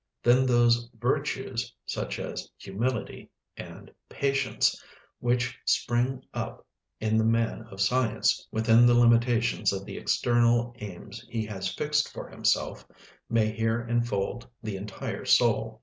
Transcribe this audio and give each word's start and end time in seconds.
Then 0.23 0.47
those 0.47 0.89
virtues, 0.97 1.75
such 1.85 2.17
as 2.17 2.49
humility 2.57 3.29
and 3.55 3.91
patience, 4.09 4.83
which 5.19 5.55
spring 5.63 6.23
up 6.33 6.65
in 6.99 7.19
the 7.19 7.23
man 7.23 7.67
of 7.69 7.79
science 7.81 8.47
within 8.51 8.87
the 8.87 8.95
limitations 8.95 9.71
of 9.71 9.85
the 9.85 9.99
external 9.99 10.73
aims 10.79 11.23
he 11.29 11.45
has 11.45 11.71
fixed 11.75 12.11
for 12.11 12.27
himself, 12.27 12.83
may 13.29 13.51
here 13.51 13.79
enfold 13.79 14.47
the 14.63 14.75
entire 14.75 15.23
soul. 15.23 15.79